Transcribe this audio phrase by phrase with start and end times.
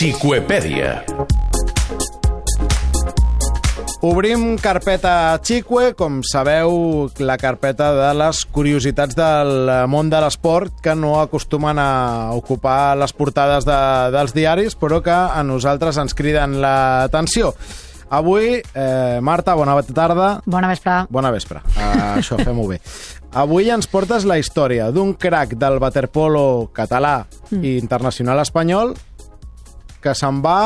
[0.00, 1.02] Xicoepèdia.
[4.00, 10.94] Obrim carpeta Xicue, com sabeu, la carpeta de les curiositats del món de l'esport que
[10.96, 13.76] no acostumen a ocupar les portades de,
[14.16, 17.52] dels diaris, però que a nosaltres ens criden l'atenció.
[18.08, 20.30] Avui, eh, Marta, bona tarda.
[20.46, 20.96] Bona vespre.
[21.12, 21.60] Bona vespre.
[21.76, 22.80] Uh, això, fem-ho bé.
[23.36, 27.20] Avui ens portes la història d'un crac del waterpolo català
[27.52, 27.60] mm.
[27.60, 28.96] i internacional espanyol
[30.00, 30.60] que se'n va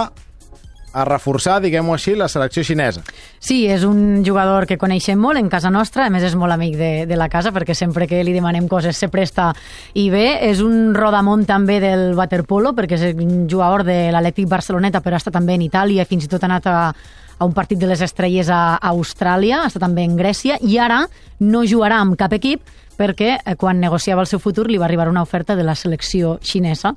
[0.95, 3.03] a reforçar, diguem-ho així, la selecció xinesa.
[3.43, 6.77] Sí, és un jugador que coneixem molt en casa nostra, a més és molt amic
[6.79, 9.51] de, de la casa perquè sempre que li demanem coses se presta
[9.99, 10.39] i bé.
[10.47, 15.35] És un rodamont també del waterpolo perquè és un jugador de l'Atlètic Barceloneta però està
[15.35, 18.49] també en Itàlia, fins i tot ha anat a, a un partit de les estrelles
[18.49, 21.03] a Austràlia, està també en Grècia i ara
[21.43, 22.63] no jugarà amb cap equip
[22.95, 26.39] perquè eh, quan negociava el seu futur li va arribar una oferta de la selecció
[26.43, 26.95] xinesa.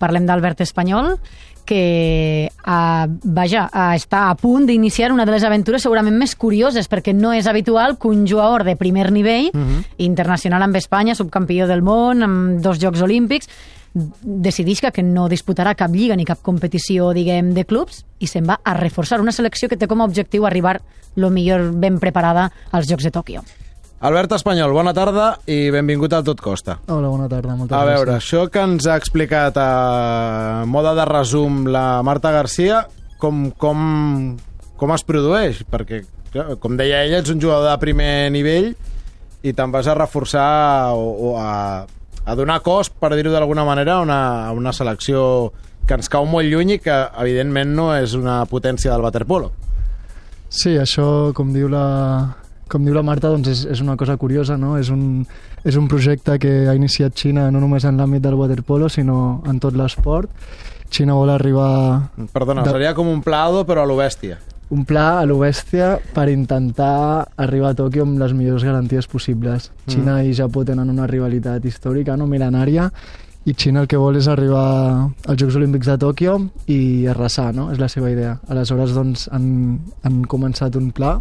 [0.00, 1.16] Parlem d'Albert Espanyol,
[1.64, 6.88] que uh, vaja, uh, està a punt d'iniciar una de les aventures segurament més curioses,
[6.90, 9.68] perquè no és habitual que un jugador de primer nivell, uh Mhm.
[9.78, 9.84] -huh.
[9.98, 13.48] internacional amb Espanya, subcampió del món, amb dos Jocs Olímpics,
[14.22, 18.60] decidisca que no disputarà cap lliga ni cap competició, diguem, de clubs i se'n va
[18.62, 20.80] a reforçar una selecció que té com a objectiu arribar
[21.16, 23.42] lo millor ben preparada als Jocs de Tòquio.
[24.00, 26.78] Albert Espanyol, bona tarda i benvingut al Tot Costa.
[26.88, 27.52] Hola, bona tarda.
[27.52, 28.24] Moltes A veure, gràcies.
[28.24, 32.86] això que ens ha explicat a moda de resum la Marta Garcia,
[33.20, 34.38] com, com,
[34.80, 35.60] com es produeix?
[35.68, 36.00] Perquè,
[36.62, 38.72] com deia ella, ets un jugador de primer nivell
[39.44, 41.84] i te'n vas a reforçar o, o a,
[42.24, 45.52] a donar cos, per dir-ho d'alguna manera, a una, a una selecció
[45.86, 49.52] que ens cau molt lluny i que, evidentment, no és una potència del waterpolo.
[50.48, 51.84] Sí, això, com diu la,
[52.70, 54.76] com diu la Marta, doncs és, és una cosa curiosa, no?
[54.78, 55.26] És un,
[55.66, 59.58] és un projecte que ha iniciat Xina no només en l'àmbit del waterpolo, sinó en
[59.60, 60.30] tot l'esport.
[60.90, 64.38] Xina vol arribar Perdona, De- seria com un plado, però a lo bèstia.
[64.70, 69.72] un pla a lo bèstia per intentar arribar a Tòquio amb les millors garanties possibles.
[69.90, 72.84] Xina i Japó tenen una rivalitat històrica, no milenària,
[73.46, 76.36] i Xina el que vol és arribar als Jocs Olímpics de Tòquio
[76.70, 77.70] i arrasar, no?
[77.72, 78.36] És la seva idea.
[78.48, 81.16] Aleshores, doncs, han, han començat un pla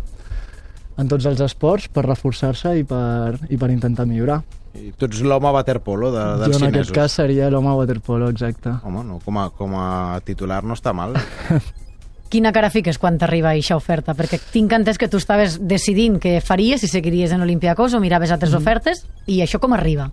[0.99, 4.41] en tots els esports per reforçar-se i, per, i per intentar millorar.
[4.75, 6.75] I tu ets l'home waterpolo de, dels jo en xinesos.
[6.75, 8.75] aquest cas seria l'home waterpolo, exacte.
[8.85, 11.15] Home, no, com a, com a titular no està mal.
[12.29, 14.13] Quina cara fiques quan t'arriba aquesta oferta?
[14.13, 18.29] Perquè tinc entès que tu estaves decidint què faries, si seguiries en Olympiacos o miraves
[18.35, 18.59] altres Mm.
[18.61, 20.11] ofertes, i això com arriba?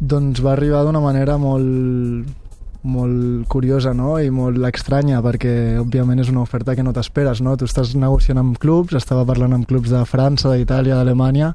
[0.00, 2.26] Doncs va arribar d'una manera molt,
[2.82, 4.14] molt curiosa no?
[4.20, 7.56] i molt estranya perquè òbviament és una oferta que no t'esperes no?
[7.56, 11.52] tu estàs negociant amb clubs estava parlant amb clubs de França, d'Itàlia, d'Alemanya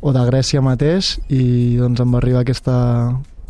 [0.00, 2.74] o de Grècia mateix i doncs em va arribar aquesta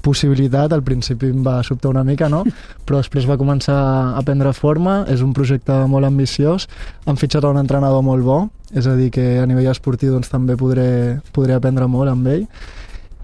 [0.04, 2.42] possibilitat, al principi em va sobtar una mica, no?
[2.86, 3.76] però després va començar
[4.12, 6.69] a prendre forma, és un projecte molt ambiciós,
[7.08, 8.38] han fitxat un entrenador molt bo,
[8.76, 10.88] és a dir, que a nivell esportiu doncs, també podré,
[11.32, 12.44] podré aprendre molt amb ell,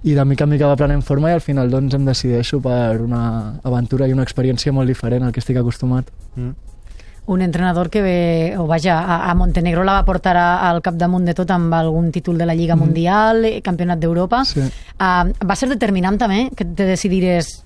[0.02, 3.00] i de mica en mica va prenent forma i al final doncs em decideixo per
[3.02, 6.08] una aventura i una experiència molt diferent al que estic acostumat.
[6.36, 6.50] Mm.
[7.30, 11.24] Un entrenador que ve, o vaja, a, a Montenegro la va portar a, al capdamunt
[11.28, 12.80] de tot amb algun títol de la Lliga Mhm.
[12.84, 14.44] Mundial, eh, Campionat d'Europa.
[14.44, 14.60] Sí.
[14.60, 17.62] Uh, va ser determinant també que te decidires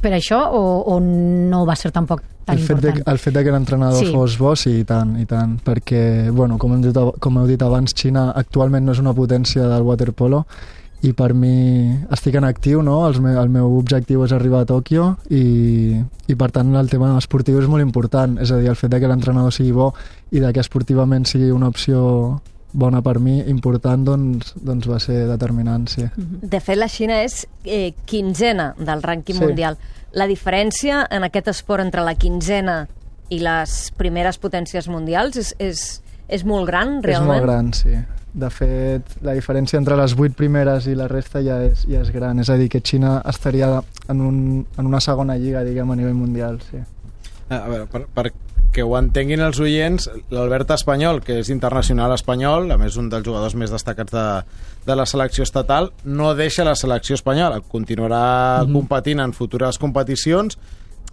[0.00, 0.60] per això o,
[0.94, 3.08] o no va ser tampoc tan el fet, de, important?
[3.08, 4.12] el fet de que l'entrenador Sí.
[4.12, 7.62] fos bo, sí, i tant, i tant, perquè, bueno, com hem, dit, com heu dit
[7.62, 10.44] abans, Xina actualment no és una potència del waterpolo
[11.02, 13.06] i per mi estic en actiu, no?
[13.08, 15.96] El, me, el meu objectiu és arribar a Tòquio i,
[16.28, 19.00] i per tant el tema esportiu és molt important, és a dir, el fet de
[19.00, 19.94] que l'entrenador sigui bo
[20.30, 22.40] i de que esportivament sigui una opció
[22.72, 26.04] bona per mi, important, doncs, doncs va ser determinant, sí.
[26.16, 29.42] De fet, la Xina és eh, quinzena del rànquing Sí.
[29.42, 29.78] mundial.
[30.12, 32.84] La diferència en aquest esport entre la quinzena
[33.30, 35.82] i les primeres potències mundials és, és,
[36.28, 37.40] és molt gran, realment?
[37.40, 37.96] És molt gran, sí.
[38.32, 42.10] De fet, la diferència entre les vuit primeres i la resta ja és, ja és
[42.14, 42.38] gran.
[42.38, 46.14] És a dir, que Xina estaria en, un, en una segona lliga, diguem, a nivell
[46.14, 46.78] mundial, sí.
[47.50, 52.76] A veure, per, perquè ho entenguin els oients, l'Albert Espanyol, que és internacional espanyol, a
[52.78, 54.26] més un dels jugadors més destacats de,
[54.86, 58.72] de la selecció estatal, no deixa la selecció espanyola, continuarà Mhm.
[58.78, 60.56] competint en futures competicions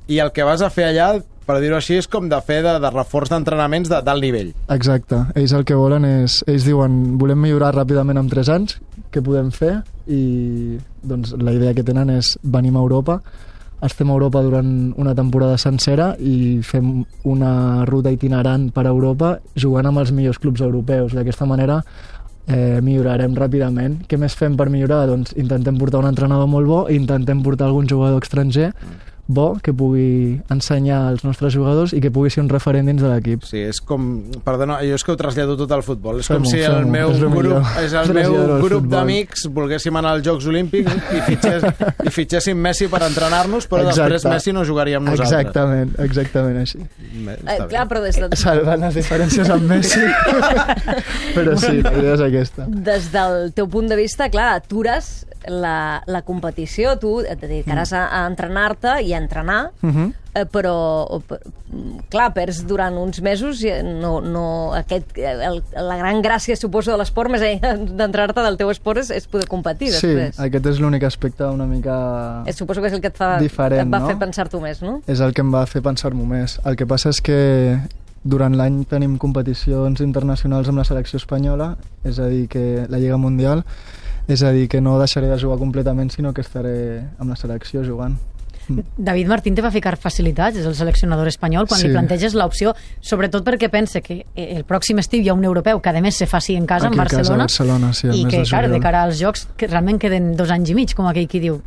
[0.07, 1.15] i el que vas a fer allà,
[1.47, 4.53] per dir-ho així, és com de fer de, de reforç d'entrenaments de d'alt nivell.
[4.73, 5.23] Exacte.
[5.39, 6.41] Ells el que volen és...
[6.47, 8.77] Ells diuen, volem millorar ràpidament en 3 anys,
[9.13, 9.77] què podem fer?
[10.11, 10.77] I
[11.07, 13.21] doncs la idea que tenen és venim a Europa,
[13.87, 19.85] estem a Europa durant una temporada sencera i fem una ruta itinerant per Europa jugant
[19.85, 21.13] amb els millors clubs europeus.
[21.13, 21.83] D'aquesta manera
[22.47, 23.99] eh, millorarem ràpidament.
[24.09, 25.05] Què més fem per millorar?
[25.11, 28.71] Doncs intentem portar un entrenador molt bo intentem portar algun jugador estranger
[29.27, 33.09] bo, que pugui ensenyar als nostres jugadors i que pugui ser un referent dins de
[33.11, 33.43] l'equip.
[33.47, 34.07] Sí, és com...
[34.45, 36.21] Perdona, jo és que ho trasllado tot al futbol.
[36.23, 40.15] És com si el meu és el grup, és el meu grup d'amics volguéssim anar
[40.17, 41.67] als Jocs Olímpics i, fitxés,
[42.07, 45.35] i fitxéssim Messi per entrenar-nos, però després Messi no jugaria amb nosaltres.
[45.37, 46.83] Exactament, exactament així.
[47.27, 50.03] Bé, Eh, clar, però des, de, Salvant les diferències amb Messi.
[51.35, 52.65] Però sí, la idea és aquesta.
[52.67, 58.03] des del teu punt de vista, clar, atures la, la competició, tu et dedicaràs a,
[58.19, 60.13] a entrenar-te i a entrenar, Uh -huh.
[60.35, 61.39] eh, però, per-
[62.09, 66.97] clar, perds durant uns mesos i no, no, aquest, el, la gran gràcia, suposo, de
[66.97, 70.39] l'esport, més enllà d'entrar-te del teu esport, és, és poder competir Sí, després.
[70.39, 72.43] aquest és l'únic aspecte una mica...
[72.45, 74.07] Eh, Suposo que és el que et, fa, Diferent, et va no?
[74.07, 75.01] fer pensar-t'ho més, no?
[75.07, 76.59] És el que em va fer pensar-m'ho més.
[76.65, 77.79] El que passa és que
[78.23, 83.17] durant l'any tenim competicions internacionals amb la selecció espanyola, és a dir, que la Lliga
[83.17, 83.63] Mundial,
[84.27, 87.83] és a dir, que no deixaré de jugar completament, sinó que estaré amb la selecció
[87.85, 88.17] jugant.
[88.97, 91.87] David Martín te va ficar facilitats, és el seleccionador espanyol, quan Sí.
[91.87, 95.89] li planteges l'opció, sobretot perquè pense que el pròxim estiu hi ha un europeu que
[95.89, 98.39] a més se faci en casa, Aquí en a casa, Barcelona, Barcelona, sí, i que,
[98.39, 101.27] de clar, de cara als Jocs, que realment queden dos anys i mig, com aquell
[101.27, 101.61] qui diu.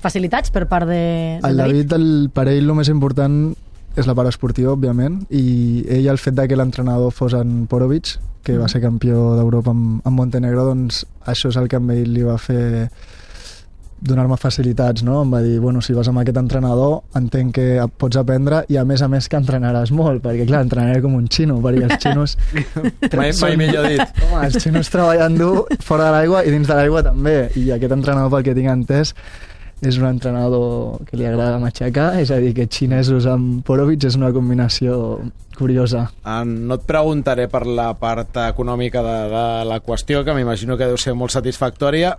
[0.00, 3.54] Facilitats per part de, del El David, el, per ell, el més important
[3.96, 8.18] és la part esportiva, òbviament, i ell, el fet de que l'entrenador fos en Porovic,
[8.44, 12.12] que va ser campió d'Europa amb, amb Montenegro, doncs això és el que a ell
[12.12, 12.90] li va fer
[14.04, 15.22] donar-me facilitats, no?
[15.24, 18.84] Em va dir, bueno, si vas amb aquest entrenador, entenc que pots aprendre i a
[18.84, 22.36] més a més que entrenaràs molt, perquè clar, entrenaré com un xino, perquè els xinos...
[23.14, 24.20] Mai, mai millor dit.
[24.26, 27.94] Home, els xinos treballen dur fora de l'aigua i dins de l'aigua també, i aquest
[27.94, 29.14] entrenador, pel que tinc entès,
[29.84, 34.18] és un entrenador que li agrada matxacar, és a dir, que xinesos amb Porovic és
[34.18, 34.98] una combinació
[35.58, 36.08] curiosa.
[36.26, 40.88] Ah, no et preguntaré per la part econòmica de, de la qüestió, que m'imagino que
[40.90, 42.14] deu ser molt satisfactòria.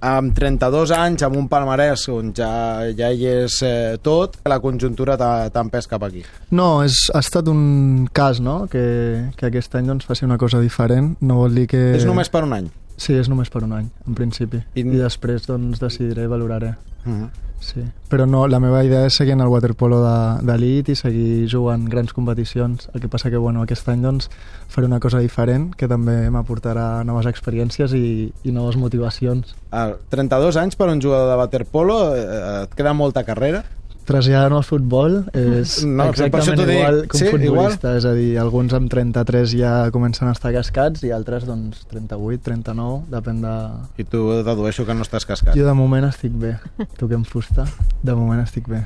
[0.00, 2.48] Amb 32 anys, amb un palmarès on ja,
[2.96, 6.22] ja hi és eh, tot, la conjuntura t'ha empès cap aquí.
[6.56, 10.60] No, és, ha estat un cas, no?, que, que aquest any doncs, faci una cosa
[10.60, 11.16] diferent.
[11.20, 11.82] No vol dir que...
[11.98, 12.70] És només per un any.
[13.00, 14.62] Sí, és només per un any, en principi.
[14.74, 16.74] I- I, I després doncs, decidiré i valoraré.
[17.04, 17.28] Uh -huh.
[17.60, 17.82] Sí.
[18.08, 21.84] Però no, la meva idea és seguir en el waterpolo de- d'elit i seguir jugant
[21.92, 22.88] grans competicions.
[22.94, 24.30] El que passa que bueno, aquest any doncs,
[24.68, 29.54] faré una cosa diferent que també m'aportarà noves experiències i, i noves motivacions.
[29.70, 33.62] Ah, 32 anys per un jugador de waterpolo, eh, et queda molta carrera.
[34.10, 36.76] Traslladant al futbol és No, per això exactament dic.
[36.76, 37.92] igual que un Sí, futbolista.
[38.00, 42.42] És a dir, alguns amb 33 ja comencen a estar cascats i altres doncs 38,
[42.48, 43.54] 39, depèn de...
[44.02, 45.54] I tu dedueixo que no estàs cascat.
[45.54, 46.56] Jo de moment estic bé.
[46.98, 47.66] Toquem fusta,
[48.02, 48.82] de moment estic bé.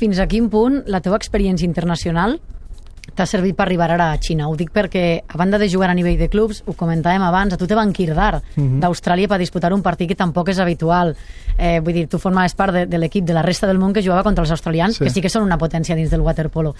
[0.00, 2.40] Fins a quin punt la teva experiència internacional
[3.14, 4.48] t'ha servit per arribar ara a Xina?
[4.48, 7.56] Ho dic perquè, a banda de jugar a nivell de clubs, ho comentàvem abans, a
[7.56, 8.80] tu te van quirdar Mhm.
[8.80, 11.14] d'Austràlia per disputar un partit que tampoc és habitual.
[11.58, 14.02] Eh, vull dir, tu formaves part de, de l'equip de la resta del món que
[14.02, 15.04] jugava contra els australians, Sí.
[15.04, 16.74] que sí que són una potència dins del waterpolo.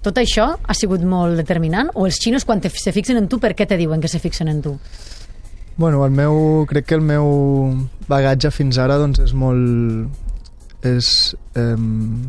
[0.00, 1.90] Tot això ha sigut molt determinant?
[1.94, 4.18] O els xinos, quan te, se fixen en tu, per què te diuen que se
[4.20, 4.78] fixen en tu?
[5.76, 7.74] Bueno, el meu, crec que el meu
[8.08, 10.08] bagatge fins ara doncs, és molt
[10.88, 11.08] és
[11.58, 11.76] eh,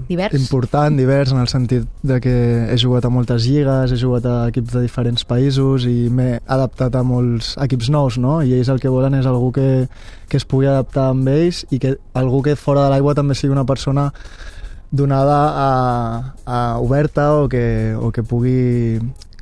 [0.10, 0.36] Divers?
[0.38, 2.36] important, divers, en el sentit de que
[2.70, 6.96] he jugat a moltes lligues, he jugat a equips de diferents països i m'he adaptat
[6.96, 8.40] a molts equips nous, no?
[8.44, 9.88] I ells el que volen és algú que,
[10.30, 13.56] que es pugui adaptar amb ells i que algú que fora de l'aigua també sigui
[13.56, 14.12] una persona
[14.92, 15.72] donada a,
[16.46, 19.00] a oberta o que, o que pugui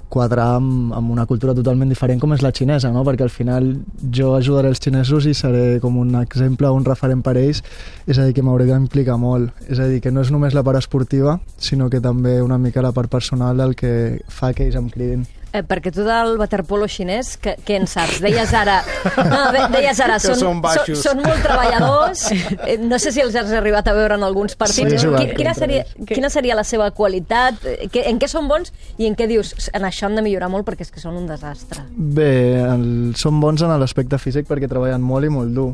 [0.10, 3.04] quadrar amb, amb una cultura totalment diferent com és la xinesa, no?
[3.08, 3.70] perquè al final
[4.14, 7.64] jo ajudaré els xinesos i seré com un exemple, un referent per ells,
[8.08, 9.54] és a dir, que m'hauré d'implicar molt.
[9.68, 12.86] És a dir, que no és només la part esportiva, sinó que també una mica
[12.86, 15.28] la part personal el que fa que ells em cridin.
[15.58, 18.20] Eh, perquè tu del waterpolo xinès, que, què en saps?
[18.22, 18.76] Deies ara,
[19.18, 21.00] no, de, deies ara són, són baixos.
[21.02, 22.26] són, són molt treballadors,
[22.68, 24.78] eh, no sé si els has arribat a veure en alguns partits.
[25.02, 27.64] Sí, quina, contra seria, quina seria la seva qualitat?
[27.66, 30.50] Eh, que- En què són bons i en què dius en això han de millorar
[30.54, 31.82] molt perquè és que són un desastre?
[31.96, 35.72] Bé, el, són bons en l'aspecte físic perquè treballen molt i molt dur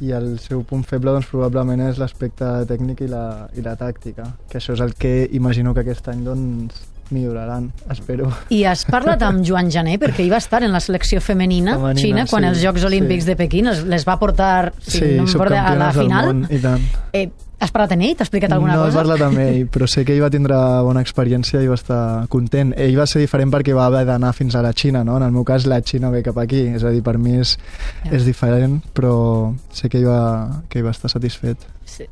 [0.00, 4.24] i el seu punt feble doncs, probablement és l'aspecte tècnic i la, i la tàctica,
[4.50, 6.80] que això és el que imagino que aquest any doncs,
[7.10, 8.30] milloraran, espero.
[8.54, 12.00] I has parlat amb Joan Jané, perquè ell va estar en la selecció femenina, Femenina,
[12.00, 13.32] Xina, quan sí, els Jocs Olímpics sí.
[13.32, 16.30] de Pequín les va portar, si Sí, no a la final.
[16.32, 16.80] món, i tant.
[17.12, 17.28] Eh,
[17.64, 18.14] has parlat amb ell?
[18.18, 18.92] T'ha explicat alguna no cosa?
[18.92, 20.56] he parlat amb ell, però sé que ell va tindre
[20.86, 22.00] bona experiència i va estar
[22.32, 22.74] content.
[22.76, 25.16] Ell va ser diferent perquè va haver d'anar fins a la Xina, no?
[25.18, 26.66] En el meu cas, la Xina ve cap aquí.
[26.76, 27.56] És a dir, per mi és,
[28.04, 28.12] Ja.
[28.16, 31.58] és diferent, però sé que ell va, que ell va estar satisfet.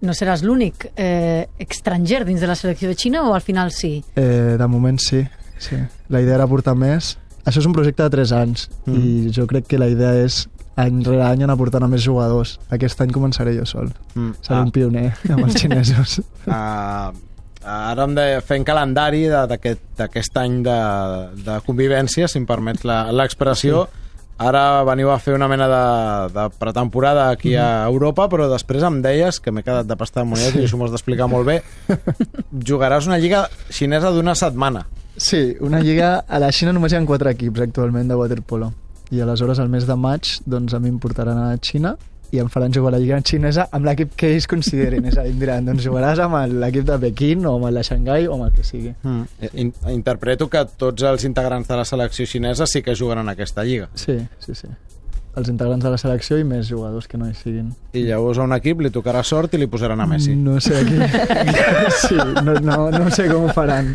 [0.00, 4.02] No seràs l'únic eh, estranger dins de la selecció de Xina o al final sí?
[4.14, 5.24] Eh, de moment sí,
[5.58, 5.76] sí.
[6.08, 7.16] La idea era portar més.
[7.44, 8.94] Això és un projecte de 3 anys Mm.
[8.94, 12.58] i jo crec que la idea és any rere any anar portant a més jugadors.
[12.70, 13.90] Aquest any començaré jo sol.
[14.14, 14.32] Mm.
[14.40, 14.62] Seré Ah.
[14.64, 16.20] un pioner amb els xinesos.
[16.46, 17.12] Uh,
[17.64, 20.78] ara hem de fer en calendari d'aquest any de,
[21.44, 23.88] de convivència, si em permets la- l'expressió.
[24.42, 25.82] Ara veniu a fer una mena de,
[26.34, 30.26] de pretemporada aquí a Europa, però després em deies, que m'he quedat de pasta de
[30.32, 31.60] monedes i això m'ho has d'explicar molt bé,
[32.68, 34.86] jugaràs una lliga xinesa d'una setmana.
[35.16, 36.24] Sí, una lliga...
[36.26, 38.72] A la Xina només hi ha quatre equips actualment de waterpolo.
[39.12, 41.96] I aleshores, al mes de maig, doncs a mi em portaran a Xina
[42.32, 45.04] i em faran jugar a la lliga xinesa amb l'equip que ells considerin.
[45.10, 47.82] És a dir, em diran, doncs jugaràs amb l'equip de Pequín o amb el de
[47.84, 48.94] Xangai o amb el que sigui.
[49.02, 49.50] Mm.
[49.52, 53.66] In interpreto que tots els integrants de la selecció xinesa sí que juguen en aquesta
[53.68, 53.90] lliga.
[54.00, 54.72] Sí, sí, sí.
[55.36, 57.70] Els integrants de la selecció i més jugadors que no hi siguin.
[57.92, 60.32] I llavors a un equip li tocarà sort i li posaran a Messi.
[60.36, 60.98] No sé aquí.
[62.06, 63.92] sí, no, no, no sé com ho faran.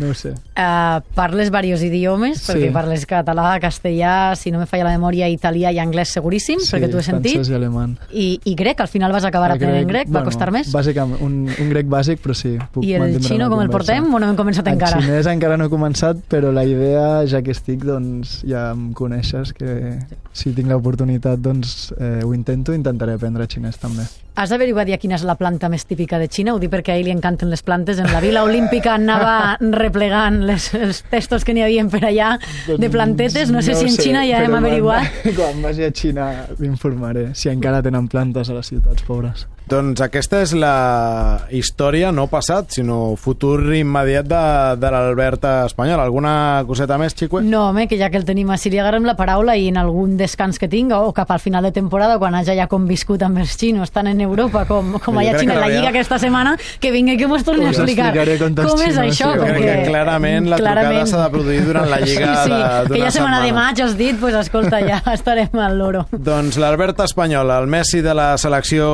[0.00, 0.30] No ho sé.
[0.56, 2.52] Uh, parles diversos idiomes, Sí.
[2.52, 6.88] perquè parles català, castellà, si no me falla la memòria, italià i anglès seguríssim, perquè
[6.90, 7.34] t'ho he sentit.
[7.36, 7.96] francès i alemany.
[8.12, 10.72] I, I grec, al final vas acabar aprenent grec, va costar més?
[10.72, 12.56] Bàsicament, un, un grec bàsic, però sí.
[12.72, 15.00] Puc I el xino com el portem o no hem començat el encara?
[15.02, 19.52] xinès encara no he començat, però la idea, ja que estic, doncs ja em coneixes,
[19.52, 19.98] que
[20.32, 24.08] si tinc l'oportunitat, doncs eh, ho intento, intentaré aprendre xinès també.
[24.40, 26.54] Has averiguat ja quina és la planta més típica de Xina?
[26.56, 27.98] Ho dic perquè a ell li encanten les plantes.
[28.00, 32.30] En la Vila Olímpica anava replegant les, els testos que n'hi havia per allà
[32.70, 33.52] de plantetes.
[33.52, 35.20] No sé si en Xina ja hem quan- averiguat.
[35.36, 39.44] Quan vagi a Xina m'informaré, si encara tenen plantes a les ciutats pobres.
[39.70, 44.40] Doncs aquesta és la història, no passat, sinó futur immediat de,
[44.82, 46.00] de l'Albert espanyol.
[46.02, 46.32] Alguna
[46.66, 47.44] coseta més, Xicue?
[47.46, 50.16] No, home, que ja que el tenim així, li agarrem la paraula i en algun
[50.18, 53.54] descans que tinga o cap al final de temporada, quan hagi ja conviscut amb els
[53.60, 57.14] xinos, tant en Europa com, com allà a Xina, la Lliga aquesta setmana, que vingui
[57.20, 59.30] que mos torni a explicar com és xinos, això.
[59.30, 62.50] sí, Jo perquè que clarament la trucada clarament- s'ha de produir durant la Lliga sí,
[62.50, 66.08] sí, de- ja setmana de maig has dit, pues escolta, ja estarem al loro.
[66.10, 68.90] Doncs l'Albert espanyol, el Messi de la selecció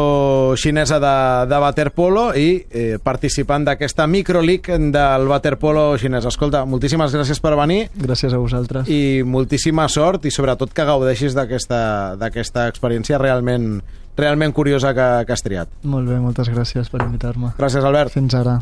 [0.52, 6.27] xinesa de, de waterpolo i eh, participant d'aquesta microleague del waterpolo xinès.
[6.27, 8.89] Escolta, moltíssimes gràcies per venir Gràcies a vosaltres.
[8.89, 13.81] i moltíssima sort i sobretot que gaudeixis d'aquesta experiència realment,
[14.17, 15.69] realment curiosa que, que has triat.
[15.85, 17.55] Molt bé, moltes gràcies per invitar-me.
[17.59, 18.13] Gràcies, Albert.
[18.17, 18.61] Fins ara.